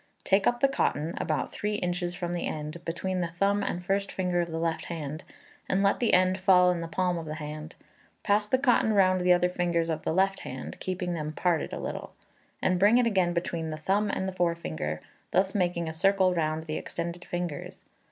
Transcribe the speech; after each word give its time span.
Take 0.23 0.47
up 0.47 0.61
the 0.61 0.67
cotton, 0.67 1.13
about 1.19 1.51
three 1.51 1.75
inches 1.75 2.15
from 2.15 2.33
the 2.33 2.47
end, 2.47 2.83
between 2.85 3.21
the 3.21 3.27
thumb 3.27 3.61
and 3.61 3.85
first 3.85 4.11
finger 4.11 4.41
of 4.41 4.49
the 4.49 4.57
left 4.57 4.85
hand, 4.85 5.23
and 5.69 5.83
let 5.83 5.99
the 5.99 6.15
end 6.15 6.39
fall 6.39 6.71
in 6.71 6.81
the 6.81 6.87
palm 6.87 7.19
of 7.19 7.27
the 7.27 7.35
hand; 7.35 7.75
pass 8.23 8.47
the 8.47 8.57
cotton 8.57 8.93
round 8.93 9.21
the 9.21 9.31
other 9.31 9.47
fingers 9.47 9.91
of 9.91 10.01
the 10.01 10.11
left 10.11 10.39
hand 10.39 10.79
(keeping 10.79 11.13
them 11.13 11.33
parted 11.33 11.71
a 11.71 11.77
little), 11.77 12.13
and 12.63 12.79
bring 12.79 12.97
it 12.97 13.05
again 13.05 13.33
between 13.35 13.69
the 13.69 13.77
thumb 13.77 14.09
and 14.09 14.35
forefinger, 14.35 15.01
thus 15.29 15.53
making 15.53 15.87
a 15.87 15.93
circle 15.93 16.33
round 16.33 16.63
the 16.63 16.77
extended 16.77 17.23
fingers. 17.23 17.83